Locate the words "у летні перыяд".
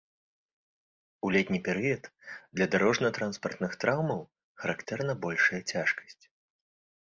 1.27-2.03